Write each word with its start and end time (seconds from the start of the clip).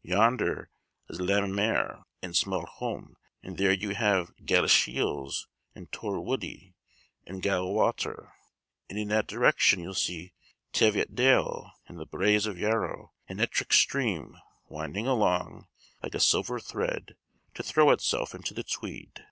Yonder 0.00 0.70
is 1.10 1.20
Lammermuir, 1.20 2.02
and 2.22 2.32
Smalholme; 2.32 3.16
and 3.42 3.58
there 3.58 3.70
you 3.70 3.90
have 3.90 4.34
Gallashiels, 4.38 5.46
and 5.74 5.92
Torwoodlie, 5.92 6.72
and 7.26 7.42
Gallawater; 7.42 8.32
and 8.88 8.98
in 8.98 9.08
that 9.08 9.26
direction 9.26 9.80
you 9.80 9.92
see 9.92 10.32
Teviotdale, 10.72 11.72
and 11.86 11.98
the 11.98 12.06
Braes 12.06 12.46
of 12.46 12.58
Yarrow; 12.58 13.12
and 13.28 13.42
Ettrick 13.42 13.74
stream, 13.74 14.38
winding 14.70 15.06
along, 15.06 15.66
like 16.02 16.14
a 16.14 16.18
silver 16.20 16.58
thread, 16.60 17.18
to 17.52 17.62
throw 17.62 17.90
itself 17.90 18.34
into 18.34 18.54
the 18.54 18.64
Tweed." 18.64 19.22